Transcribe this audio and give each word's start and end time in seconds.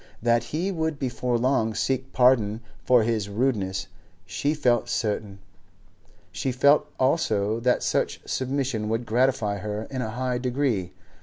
That 0.23 0.45
he 0.45 0.71
would 0.71 0.97
before 0.97 1.37
long 1.37 1.75
seek 1.75 2.11
pardon 2.11 2.61
for 2.83 3.03
his 3.03 3.29
rudeness 3.29 3.85
she 4.25 4.55
felt 4.55 4.89
certain, 4.89 5.37
she 6.31 6.51
felt 6.51 6.87
also 6.99 7.59
that 7.59 7.83
such 7.83 8.19
submission 8.25 8.89
would 8.89 9.05
gratify 9.05 9.59
her 9.59 9.83
in 9.91 10.01
a 10.01 10.09
high 10.09 10.39
degree. 10.39 10.91